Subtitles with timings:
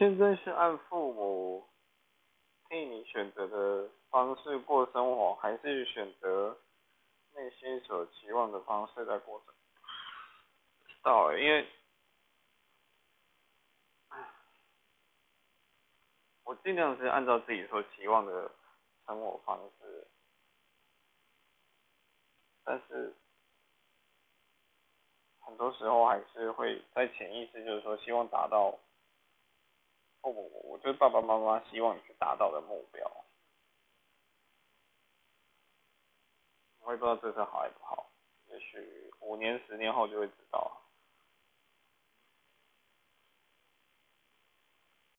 [0.00, 1.68] 现在是按父母
[2.70, 6.56] 替你选择的方式过生活，还是选择
[7.34, 9.54] 内心所期望的方式在过生？
[10.88, 11.66] 知道诶，因为，
[16.44, 18.50] 我尽量是按照自己所期望的
[19.06, 20.08] 生活方式，
[22.64, 23.14] 但是。
[25.42, 28.78] 很多时候还是会在潜意识，就是说希望达到，
[30.22, 33.10] 哦我，我就是爸爸妈妈希望你去达到的目标。
[36.80, 38.10] 我也不知道这是好还是不好，
[38.46, 40.79] 也许五年、十年后就会知道。